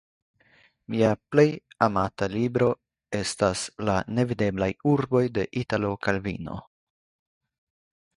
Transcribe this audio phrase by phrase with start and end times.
[0.93, 1.45] "Mia plej
[1.87, 2.69] amata libro
[3.17, 6.57] estas ""La Nevideblaj Urboj"" de Italo Calvino."